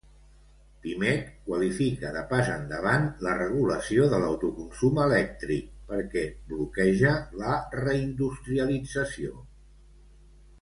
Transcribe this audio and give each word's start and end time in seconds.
Pimec 0.83 1.25
qualifica 1.49 2.13
de 2.15 2.23
“pas 2.31 2.49
endavant” 2.53 3.05
la 3.27 3.33
regulació 3.41 4.07
de 4.13 4.21
l'autoconsum 4.23 4.97
elèctric 5.03 5.69
perquè 5.93 6.25
“bloqueja” 6.55 7.13
la 7.43 7.53
reindustrialització. 7.83 9.37